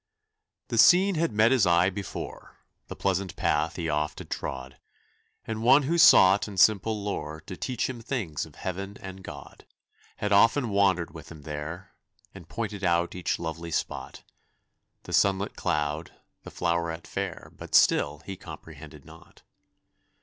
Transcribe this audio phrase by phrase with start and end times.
[0.69, 2.57] The scene had met his eye before;
[2.87, 4.79] The pleasant path he oft had trod;
[5.45, 9.63] And one who sought in simple lore To teach him things of heaven and God
[10.15, 11.93] Had often wandered with him there,
[12.33, 14.23] And pointed out each lovely spot,
[15.03, 16.11] The sunlit cloud
[16.41, 19.43] the floweret fair But still he comprehended not.